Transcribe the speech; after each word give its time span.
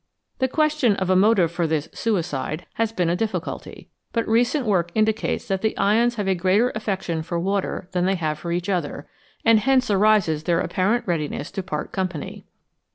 The 0.39 0.47
question 0.47 0.95
of 0.95 1.11
a 1.11 1.15
motive 1.15 1.51
for 1.51 1.67
this" 1.67 1.87
suicide" 2.03 2.65
has 2.79 2.91
been 2.91 3.07
a 3.11 3.15
difficulty, 3.15 3.91
but 4.13 4.27
recent 4.27 4.65
work 4.65 4.91
indicates 4.95 5.47
that 5.47 5.61
the 5.61 5.77
ions 5.77 6.15
have 6.15 6.27
a 6.27 6.33
greater 6.33 6.71
affection 6.73 7.21
for 7.21 7.39
water 7.39 7.87
than 7.91 8.05
they 8.05 8.15
have 8.15 8.39
for 8.39 8.51
each 8.51 8.67
other, 8.67 9.07
and 9.45 9.59
hence 9.59 9.91
arises 9.91 10.41
their 10.45 10.59
apparent 10.59 11.05
readiness 11.05 11.51
to 11.51 11.61
part 11.61 11.91
company. 11.91 12.45